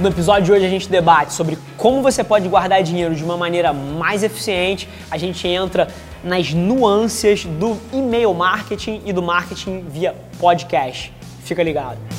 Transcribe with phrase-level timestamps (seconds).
[0.00, 3.36] No episódio de hoje a gente debate sobre como você pode guardar dinheiro de uma
[3.36, 4.88] maneira mais eficiente.
[5.10, 5.88] A gente entra
[6.22, 11.12] nas nuances do e-mail marketing e do marketing via podcast.
[11.42, 12.17] Fica ligado.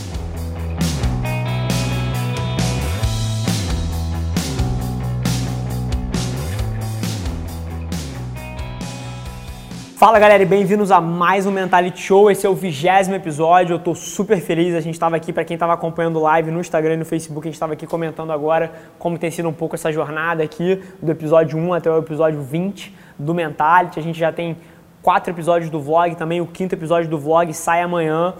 [9.99, 12.31] Fala galera e bem-vindos a mais um Mentality Show.
[12.31, 13.73] Esse é o vigésimo episódio.
[13.73, 14.73] Eu tô super feliz.
[14.73, 17.49] A gente estava aqui, para quem estava acompanhando live no Instagram e no Facebook, a
[17.49, 21.59] gente estava aqui comentando agora como tem sido um pouco essa jornada aqui, do episódio
[21.59, 23.99] 1 até o episódio 20 do Mentality.
[23.99, 24.55] A gente já tem
[25.01, 26.39] quatro episódios do vlog também.
[26.39, 28.33] O quinto episódio do vlog sai amanhã.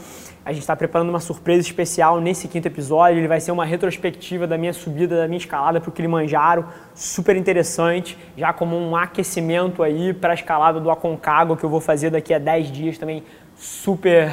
[0.46, 3.20] A gente está preparando uma surpresa especial nesse quinto episódio.
[3.20, 7.36] Ele vai ser uma retrospectiva da minha subida, da minha escalada para o Kilimanjaro, super
[7.36, 12.10] interessante, já como um aquecimento aí para a escalada do Aconcagua que eu vou fazer
[12.10, 13.24] daqui a 10 dias também,
[13.56, 14.32] super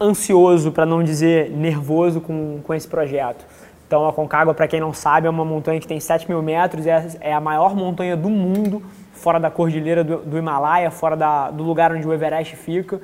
[0.00, 3.44] ansioso, para não dizer nervoso com, com esse projeto.
[3.86, 6.86] Então, a Aconcagua, para quem não sabe, é uma montanha que tem 7 mil metros,
[6.86, 11.50] é, é a maior montanha do mundo, fora da cordilheira do, do Himalaia, fora da,
[11.50, 13.00] do lugar onde o Everest fica.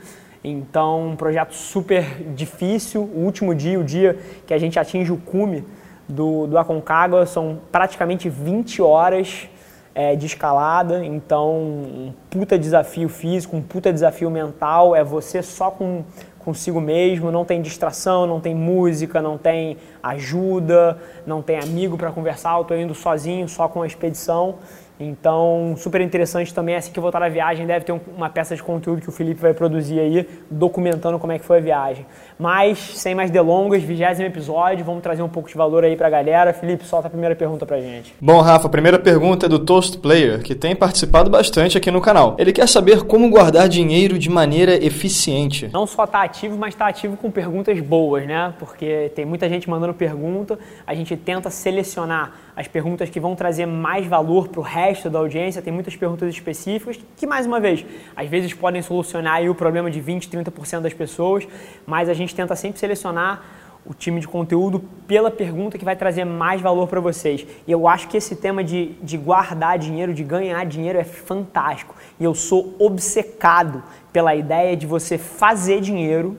[0.47, 3.03] Então, um projeto super difícil.
[3.03, 5.64] O último dia, o dia que a gente atinge o cume
[6.06, 9.48] do, do Aconcagua, são praticamente 20 horas
[9.95, 11.03] é, de escalada.
[11.03, 14.95] Então, um puta desafio físico, um puta desafio mental.
[14.95, 16.05] É você só com
[16.45, 22.13] consigo mesmo, não tem distração, não tem música, não tem ajuda, não tem amigo para
[22.13, 22.57] conversar.
[22.57, 24.57] Eu estou indo sozinho, só com a expedição.
[24.99, 29.01] Então, super interessante também, assim que voltar na viagem, deve ter uma peça de conteúdo
[29.01, 32.07] que o Felipe vai produzir aí, documentando como é que foi a viagem.
[32.39, 36.53] Mas, sem mais delongas, vigésimo episódio, vamos trazer um pouco de valor aí pra galera.
[36.53, 38.15] Felipe, solta a primeira pergunta pra gente.
[38.21, 42.01] Bom, Rafa, a primeira pergunta é do Toast Player, que tem participado bastante aqui no
[42.01, 42.37] canal.
[42.39, 45.69] Ele quer saber como guardar dinheiro de maneira eficiente.
[45.73, 48.55] Não só tá ativo, mas tá ativo com perguntas boas, né?
[48.61, 50.57] Porque tem muita gente mandando pergunta,
[50.87, 55.19] a gente tenta selecionar as perguntas que vão trazer mais valor para o resto da
[55.19, 55.61] audiência.
[55.61, 57.85] Tem muitas perguntas específicas que, mais uma vez,
[58.15, 61.47] às vezes podem solucionar o problema de 20, 30% das pessoas,
[61.87, 63.43] mas a gente tenta sempre selecionar
[63.87, 67.47] o time de conteúdo pela pergunta que vai trazer mais valor para vocês.
[67.67, 71.95] E eu acho que esse tema de, de guardar dinheiro, de ganhar dinheiro é fantástico.
[72.19, 73.83] E eu sou obcecado
[74.13, 76.39] pela ideia de você fazer dinheiro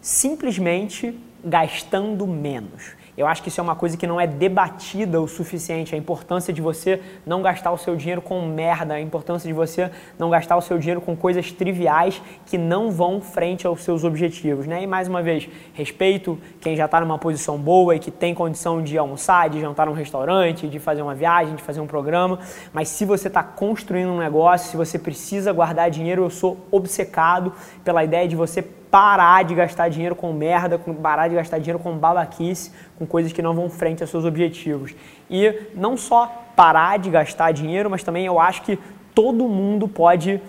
[0.00, 2.99] simplesmente gastando menos.
[3.20, 5.94] Eu acho que isso é uma coisa que não é debatida o suficiente.
[5.94, 9.90] A importância de você não gastar o seu dinheiro com merda, a importância de você
[10.18, 14.66] não gastar o seu dinheiro com coisas triviais que não vão frente aos seus objetivos.
[14.66, 14.84] Né?
[14.84, 18.82] E mais uma vez, respeito quem já está numa posição boa e que tem condição
[18.82, 22.38] de almoçar, de jantar num restaurante, de fazer uma viagem, de fazer um programa.
[22.72, 27.52] Mas se você está construindo um negócio, se você precisa guardar dinheiro, eu sou obcecado
[27.84, 31.78] pela ideia de você parar de gastar dinheiro com merda, com, parar de gastar dinheiro
[31.78, 34.94] com babaquice, com coisas que não vão frente aos seus objetivos.
[35.30, 38.78] E não só parar de gastar dinheiro, mas também eu acho que
[39.14, 40.40] todo mundo pode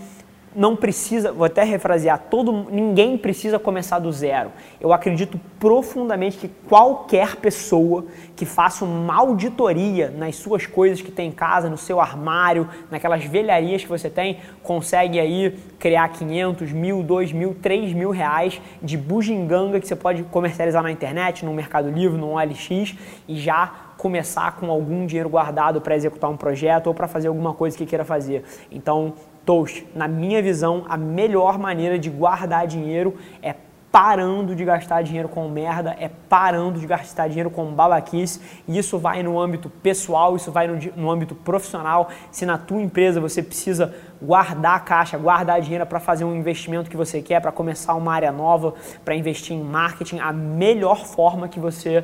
[0.55, 4.51] não precisa, vou até refrasear, todo, ninguém precisa começar do zero.
[4.79, 11.29] Eu acredito profundamente que qualquer pessoa que faça uma auditoria nas suas coisas que tem
[11.29, 17.01] em casa, no seu armário, naquelas velharias que você tem, consegue aí criar 500, mil,
[17.01, 21.89] 2 mil, 3 mil reais de bugiganga que você pode comercializar na internet, no Mercado
[21.89, 22.95] Livre, no OLX
[23.27, 27.53] e já começar com algum dinheiro guardado para executar um projeto ou para fazer alguma
[27.53, 28.43] coisa que queira fazer.
[28.71, 29.13] Então,
[29.45, 33.55] Toast, na minha visão, a melhor maneira de guardar dinheiro é
[33.91, 38.39] parando de gastar dinheiro com merda, é parando de gastar dinheiro com babaquice.
[38.67, 42.09] E isso vai no âmbito pessoal, isso vai no, no âmbito profissional.
[42.31, 46.95] Se na tua empresa você precisa guardar caixa, guardar dinheiro para fazer um investimento que
[46.95, 48.73] você quer, para começar uma área nova,
[49.03, 52.03] para investir em marketing, a melhor forma que você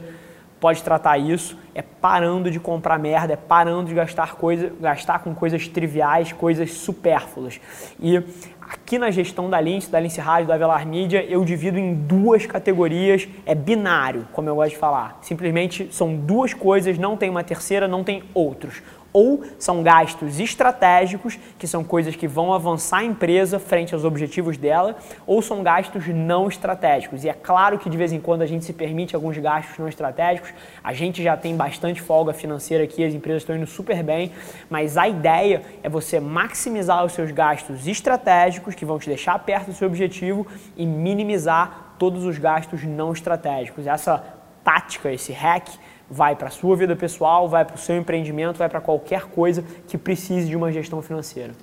[0.60, 5.34] pode tratar isso é parando de comprar merda, é parando de gastar, coisa, gastar com
[5.36, 7.60] coisas triviais, coisas supérfluas.
[8.00, 8.18] E
[8.60, 12.46] aqui na gestão da Lince, da Lince Rádio, da Velar Mídia, eu divido em duas
[12.46, 15.20] categorias, é binário, como eu gosto de falar.
[15.22, 18.82] Simplesmente são duas coisas, não tem uma terceira, não tem outros
[19.18, 24.58] ou são gastos estratégicos, que são coisas que vão avançar a empresa frente aos objetivos
[24.58, 27.24] dela, ou são gastos não estratégicos.
[27.24, 29.88] E é claro que de vez em quando a gente se permite alguns gastos não
[29.88, 30.54] estratégicos,
[30.84, 34.32] a gente já tem bastante folga financeira aqui, as empresas estão indo super bem,
[34.70, 39.72] mas a ideia é você maximizar os seus gastos estratégicos, que vão te deixar perto
[39.72, 43.88] do seu objetivo, e minimizar todos os gastos não estratégicos.
[43.88, 44.24] Essa
[44.64, 45.70] tática, esse hack,
[46.10, 49.64] vai para a sua vida pessoal, vai para o seu empreendimento, vai para qualquer coisa
[49.88, 51.54] que precise de uma gestão financeira.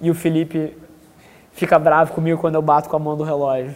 [0.00, 0.76] E o Felipe
[1.52, 3.74] fica bravo comigo quando eu bato com a mão do relógio.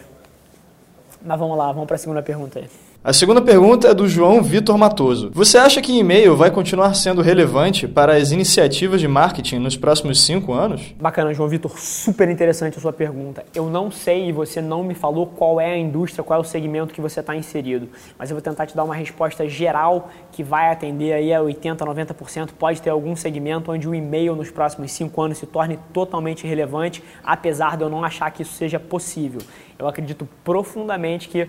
[1.21, 2.86] Mas vamos lá, vamos para a segunda pergunta aí.
[3.07, 5.31] A segunda pergunta é do João Vitor Matoso.
[5.33, 10.25] Você acha que e-mail vai continuar sendo relevante para as iniciativas de marketing nos próximos
[10.25, 10.93] cinco anos?
[10.99, 13.45] Bacana, João Vitor, super interessante a sua pergunta.
[13.55, 16.45] Eu não sei e você não me falou qual é a indústria, qual é o
[16.45, 17.87] segmento que você está inserido,
[18.19, 21.77] mas eu vou tentar te dar uma resposta geral que vai atender aí a 80%,
[21.77, 22.49] 90%.
[22.59, 27.01] Pode ter algum segmento onde o e-mail nos próximos cinco anos se torne totalmente relevante,
[27.23, 29.39] apesar de eu não achar que isso seja possível.
[29.79, 31.47] Eu acredito profundamente que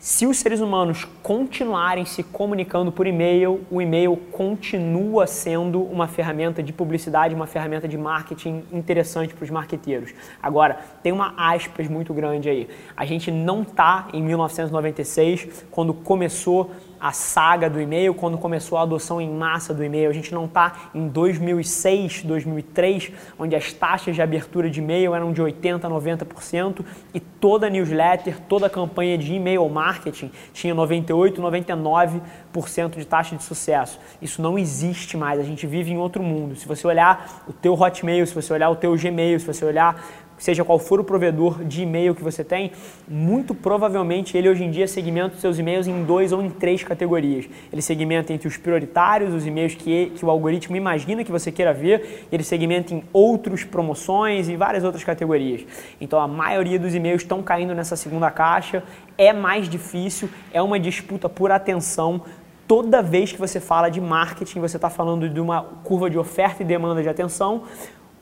[0.00, 6.62] se os seres humanos continuarem se comunicando por e-mail, o e-mail continua sendo uma ferramenta
[6.62, 10.14] de publicidade, uma ferramenta de marketing interessante para os marqueteiros.
[10.42, 12.66] Agora, tem uma aspas muito grande aí.
[12.96, 16.70] A gente não está em 1996, quando começou
[17.00, 20.10] a saga do e-mail, quando começou a adoção em massa do e-mail.
[20.10, 25.32] A gente não está em 2006, 2003, onde as taxas de abertura de e-mail eram
[25.32, 33.04] de 80%, 90% e toda newsletter, toda campanha de e-mail marketing tinha 98%, 99% de
[33.06, 33.98] taxa de sucesso.
[34.20, 36.54] Isso não existe mais, a gente vive em outro mundo.
[36.56, 40.04] Se você olhar o teu Hotmail, se você olhar o teu Gmail, se você olhar
[40.40, 42.72] seja qual for o provedor de e-mail que você tem,
[43.06, 46.82] muito provavelmente ele hoje em dia segmenta os seus e-mails em dois ou em três
[46.82, 47.48] categorias.
[47.72, 51.72] Ele segmenta entre os prioritários, os e-mails que, que o algoritmo imagina que você queira
[51.72, 55.64] ver, ele segmenta em outros promoções e várias outras categorias.
[56.00, 58.82] Então a maioria dos e-mails estão caindo nessa segunda caixa,
[59.18, 62.22] é mais difícil, é uma disputa por atenção,
[62.66, 66.62] toda vez que você fala de marketing, você está falando de uma curva de oferta
[66.62, 67.64] e demanda de atenção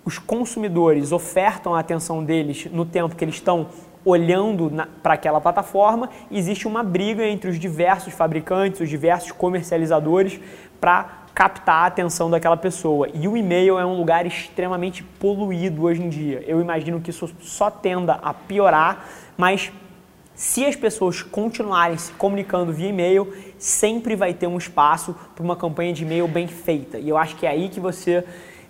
[0.08, 3.66] os consumidores ofertam a atenção deles no tempo que eles estão
[4.02, 4.72] olhando
[5.02, 10.40] para aquela plataforma, existe uma briga entre os diversos fabricantes, os diversos comercializadores
[10.80, 13.06] para captar a atenção daquela pessoa.
[13.12, 16.42] E o e-mail é um lugar extremamente poluído hoje em dia.
[16.46, 19.04] Eu imagino que isso só tenda a piorar,
[19.36, 19.70] mas
[20.34, 25.54] se as pessoas continuarem se comunicando via e-mail, sempre vai ter um espaço para uma
[25.54, 26.98] campanha de e-mail bem feita.
[26.98, 28.24] E eu acho que é aí que você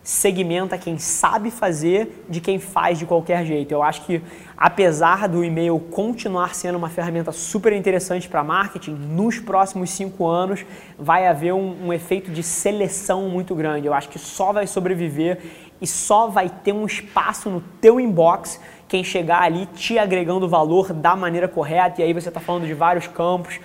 [0.08, 3.72] segmenta quem sabe fazer de quem faz de qualquer jeito.
[3.72, 4.22] Eu acho que,
[4.56, 10.64] apesar do e-mail continuar sendo uma ferramenta super interessante para marketing, nos próximos cinco anos
[10.98, 13.86] vai haver um, um efeito de seleção muito grande.
[13.86, 15.42] Eu acho que só vai sobreviver
[15.78, 18.58] e só vai ter um espaço no teu inbox
[18.88, 22.72] quem chegar ali te agregando valor da maneira correta, e aí você está falando de
[22.72, 23.60] vários campos,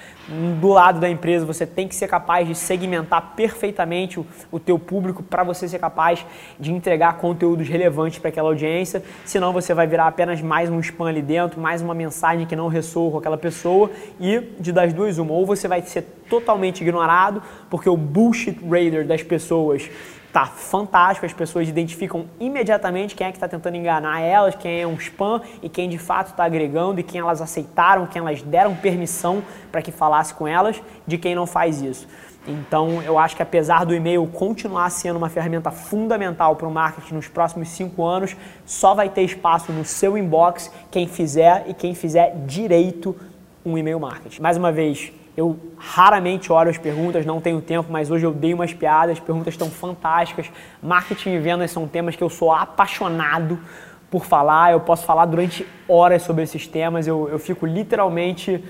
[0.59, 4.77] do lado da empresa você tem que ser capaz de segmentar perfeitamente o, o teu
[4.77, 6.25] público para você ser capaz
[6.59, 11.07] de entregar conteúdos relevantes para aquela audiência, senão você vai virar apenas mais um spam
[11.07, 13.89] ali dentro, mais uma mensagem que não ressoa com aquela pessoa,
[14.19, 19.07] e de das duas uma, ou você vai ser totalmente ignorado, porque o bullshit raider
[19.07, 19.89] das pessoas
[20.33, 24.87] tá fantástico, as pessoas identificam imediatamente quem é que está tentando enganar elas, quem é
[24.87, 28.75] um spam e quem de fato está agregando e quem elas aceitaram, quem elas deram
[28.75, 32.07] permissão para que falasse com elas, de quem não faz isso.
[32.47, 37.13] Então, eu acho que apesar do e-mail continuar sendo uma ferramenta fundamental para o marketing
[37.13, 41.93] nos próximos cinco anos, só vai ter espaço no seu inbox quem fizer e quem
[41.93, 43.15] fizer direito
[43.63, 44.41] um e-mail marketing.
[44.41, 48.53] Mais uma vez, eu raramente olho as perguntas, não tenho tempo, mas hoje eu dei
[48.53, 50.51] umas piadas, as perguntas estão fantásticas.
[50.81, 53.59] Marketing e vendas são temas que eu sou apaixonado
[54.11, 58.63] por falar, eu posso falar durante horas sobre esses temas, eu, eu fico literalmente.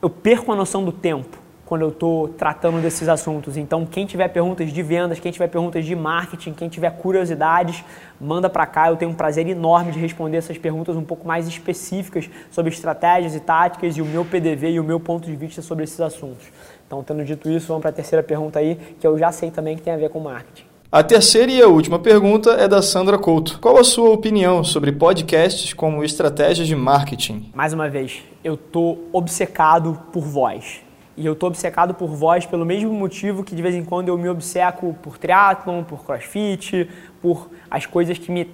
[0.00, 3.56] Eu perco a noção do tempo quando eu estou tratando desses assuntos.
[3.56, 7.82] Então, quem tiver perguntas de vendas, quem tiver perguntas de marketing, quem tiver curiosidades,
[8.20, 8.88] manda para cá.
[8.88, 13.34] Eu tenho um prazer enorme de responder essas perguntas um pouco mais específicas sobre estratégias
[13.34, 16.46] e táticas e o meu PDV e o meu ponto de vista sobre esses assuntos.
[16.86, 19.76] Então, tendo dito isso, vamos para a terceira pergunta aí, que eu já sei também
[19.76, 20.64] que tem a ver com marketing.
[20.92, 23.58] A terceira e a última pergunta é da Sandra Couto.
[23.58, 27.50] Qual a sua opinião sobre podcasts como estratégias de marketing?
[27.52, 30.84] Mais uma vez, eu tô obcecado por voz
[31.16, 34.18] E eu tô obcecado por voz pelo mesmo motivo que de vez em quando eu
[34.18, 36.90] me obceco por triatlon, por crossfit,
[37.22, 38.50] por as coisas que me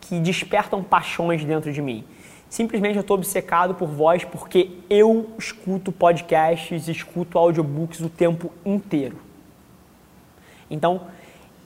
[0.00, 2.04] que despertam paixões dentro de mim.
[2.48, 9.18] Simplesmente eu estou obcecado por voz porque eu escuto podcasts, escuto audiobooks o tempo inteiro.
[10.70, 11.02] Então,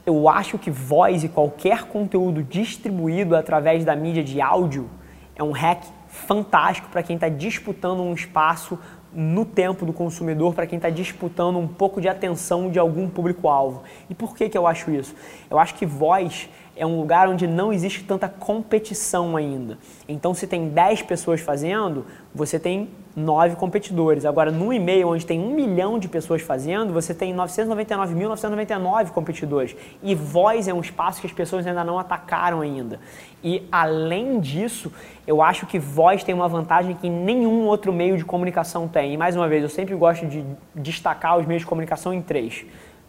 [0.05, 4.91] eu acho que voz e qualquer conteúdo distribuído através da mídia de áudio
[5.37, 8.77] é um hack fantástico para quem está disputando um espaço
[9.15, 13.83] no tempo do consumidor, para quem está disputando um pouco de atenção de algum público-alvo.
[14.09, 15.15] E por que, que eu acho isso?
[15.51, 19.79] Eu acho que voz é um lugar onde não existe tanta competição ainda.
[20.09, 24.25] Então, se tem 10 pessoas fazendo, você tem 9 competidores.
[24.25, 29.77] Agora, no e-mail, onde tem um milhão de pessoas fazendo, você tem 999.999 competidores.
[30.03, 32.99] E voz é um espaço que as pessoas ainda não atacaram ainda.
[33.45, 34.93] E, além disso,
[35.27, 39.13] eu acho que voz tem uma vantagem que nenhum outro meio de comunicação tem.
[39.13, 42.65] E, mais uma vez, eu sempre gosto de destacar os meios de comunicação em três.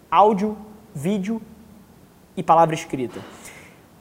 [0.09, 0.57] Áudio,
[0.93, 1.41] vídeo
[2.35, 3.19] e palavra escrita.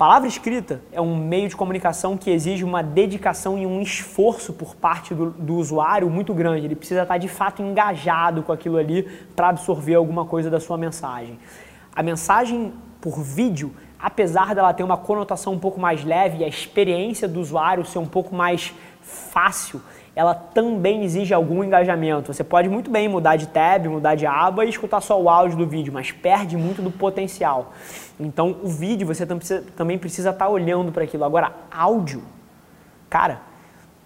[0.03, 4.75] Palavra escrita é um meio de comunicação que exige uma dedicação e um esforço por
[4.75, 6.67] parte do, do usuário muito grande.
[6.67, 9.05] Ele precisa estar de fato engajado com aquilo ali
[9.37, 11.39] para absorver alguma coisa da sua mensagem.
[11.95, 16.49] A mensagem por vídeo, apesar dela ter uma conotação um pouco mais leve e a
[16.49, 19.81] experiência do usuário ser um pouco mais fácil,
[20.15, 22.33] ela também exige algum engajamento.
[22.33, 25.57] Você pode muito bem mudar de tab, mudar de aba e escutar só o áudio
[25.57, 27.73] do vídeo, mas perde muito do potencial.
[28.21, 29.27] Então, o vídeo você
[29.75, 31.25] também precisa estar olhando para aquilo.
[31.25, 32.23] Agora, áudio,
[33.09, 33.41] cara,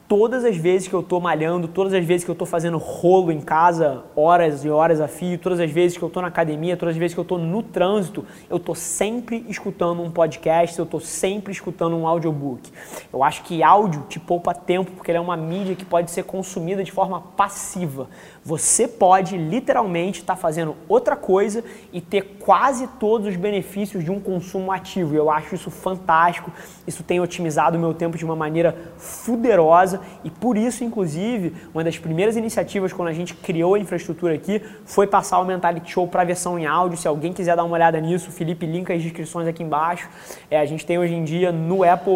[0.08, 3.32] todas as vezes que eu estou malhando, todas as vezes que eu estou fazendo rolo
[3.32, 6.76] em casa, horas e horas a fio, todas as vezes que eu estou na academia,
[6.76, 10.84] todas as vezes que eu estou no trânsito, eu estou sempre escutando um podcast, eu
[10.84, 12.70] estou sempre escutando um audiobook.
[13.12, 16.24] Eu acho que áudio te poupa tempo, porque ele é uma mídia que pode ser
[16.24, 18.08] consumida de forma passiva.
[18.46, 24.10] Você pode literalmente estar tá fazendo outra coisa e ter quase todos os benefícios de
[24.12, 25.16] um consumo ativo.
[25.16, 26.52] Eu acho isso fantástico.
[26.86, 31.82] Isso tem otimizado o meu tempo de uma maneira fuderosa e por isso, inclusive, uma
[31.82, 36.06] das primeiras iniciativas quando a gente criou a infraestrutura aqui foi passar o Mentality Show
[36.06, 36.96] para versão em áudio.
[36.96, 40.08] Se alguém quiser dar uma olhada nisso, Felipe linka as descrições aqui embaixo.
[40.48, 42.14] É, a gente tem hoje em dia no Apple,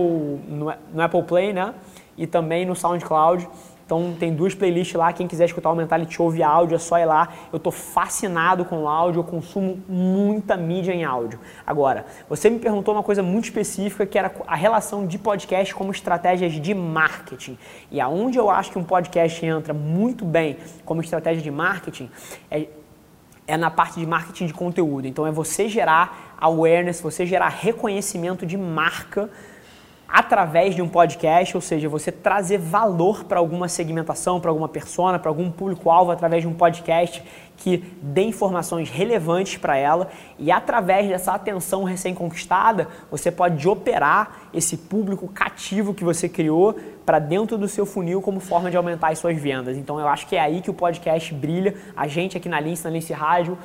[0.48, 1.74] no, no Apple Play, né?
[2.16, 3.48] E também no SoundCloud.
[3.90, 7.06] Então tem duas playlists lá, quem quiser escutar o Mentality via áudio é só ir
[7.06, 7.28] lá.
[7.52, 11.40] Eu tô fascinado com o áudio, eu consumo muita mídia em áudio.
[11.66, 15.90] Agora, você me perguntou uma coisa muito específica que era a relação de podcast como
[15.90, 17.58] estratégias de marketing.
[17.90, 22.08] E aonde eu acho que um podcast entra muito bem como estratégia de marketing
[22.48, 22.68] é,
[23.44, 25.08] é na parte de marketing de conteúdo.
[25.08, 29.28] Então é você gerar awareness, você gerar reconhecimento de marca
[30.10, 35.18] através de um podcast, ou seja, você trazer valor para alguma segmentação, para alguma persona,
[35.18, 37.22] para algum público-alvo através de um podcast
[37.56, 44.78] que dê informações relevantes para ela e através dessa atenção recém-conquistada, você pode operar esse
[44.78, 46.74] público cativo que você criou
[47.04, 49.76] para dentro do seu funil como forma de aumentar as suas vendas.
[49.76, 51.74] Então eu acho que é aí que o podcast brilha.
[51.94, 53.58] A gente aqui na Lince, na Lince Rádio,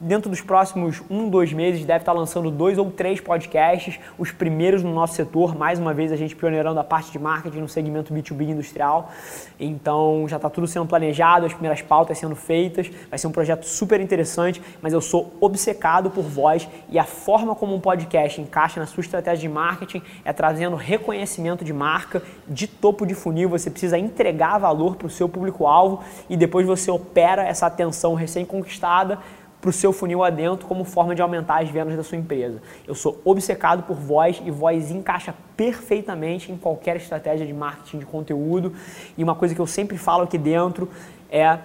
[0.00, 4.82] dentro dos próximos um, dois meses, deve estar lançando dois ou três podcasts, os primeiros
[4.82, 5.56] no nosso setor.
[5.56, 9.10] Mais uma vez, a gente pioneirando a parte de marketing no segmento B2B industrial.
[9.58, 12.90] Então, já está tudo sendo planejado, as primeiras pautas sendo feitas.
[13.08, 17.54] Vai ser um projeto super interessante, mas eu sou obcecado por voz e a forma
[17.54, 22.66] como um podcast encaixa na sua estratégia de marketing é trazendo reconhecimento de marca, de
[22.66, 23.48] topo de funil.
[23.48, 29.18] Você precisa entregar valor para o seu público-alvo e depois você opera essa atenção recém-conquistada
[29.62, 32.60] para o seu funil adentro como forma de aumentar as vendas da sua empresa.
[32.84, 38.04] Eu sou obcecado por voz e voz encaixa perfeitamente em qualquer estratégia de marketing de
[38.04, 38.72] conteúdo.
[39.16, 40.90] E uma coisa que eu sempre falo aqui dentro
[41.30, 41.60] é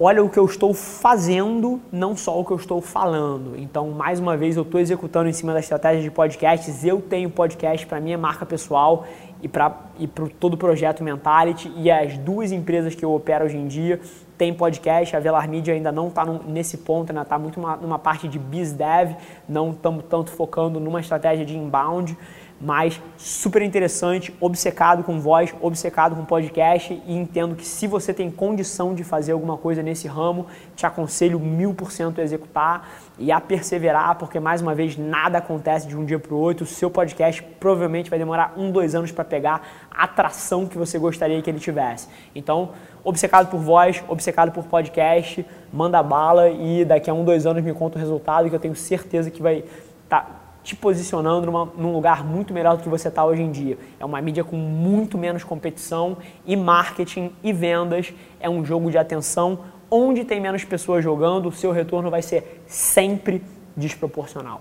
[0.00, 3.52] olha o que eu estou fazendo, não só o que eu estou falando.
[3.58, 6.82] Então, mais uma vez, eu estou executando em cima da estratégia de podcasts.
[6.86, 9.06] Eu tenho podcast para minha marca pessoal
[9.42, 11.70] e para e todo o projeto Mentality.
[11.76, 14.00] E as duas empresas que eu opero hoje em dia
[14.40, 17.98] tem podcast, a Velar Media ainda não está nesse ponto, ainda está muito uma, numa
[17.98, 19.14] parte de biz dev,
[19.46, 22.16] não estamos tanto focando numa estratégia de inbound,
[22.58, 28.30] mas super interessante, obcecado com voz, obcecado com podcast e entendo que se você tem
[28.30, 33.32] condição de fazer alguma coisa nesse ramo, te aconselho mil por cento a executar e
[33.32, 36.64] a perseverar, porque mais uma vez nada acontece de um dia para o outro.
[36.64, 40.98] O seu podcast provavelmente vai demorar um, dois anos para pegar a atração que você
[40.98, 42.08] gostaria que ele tivesse.
[42.34, 42.70] Então,
[43.04, 47.72] obcecado por voz, obcecado por podcast, manda bala e daqui a um, dois anos me
[47.72, 49.64] conta o resultado que eu tenho certeza que vai
[50.04, 53.50] estar tá te posicionando numa, num lugar muito melhor do que você está hoje em
[53.50, 53.78] dia.
[53.98, 58.98] É uma mídia com muito menos competição e marketing e vendas é um jogo de
[58.98, 63.42] atenção onde tem menos pessoas jogando, o seu retorno vai ser sempre
[63.76, 64.60] desproporcional.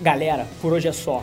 [0.00, 1.22] Galera, por hoje é só,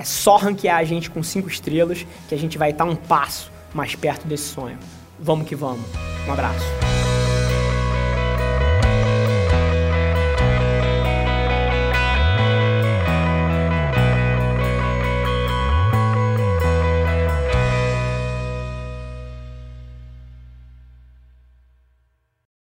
[0.00, 3.52] É só ranquear a gente com 5 estrelas que a gente vai estar um passo
[3.74, 4.78] mais perto desse sonho.
[5.18, 5.84] Vamos que vamos.
[6.26, 6.89] Um abraço.